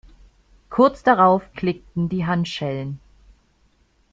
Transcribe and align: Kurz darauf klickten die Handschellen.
Kurz 0.71 1.03
darauf 1.03 1.43
klickten 1.53 2.09
die 2.09 2.25
Handschellen. 2.25 2.99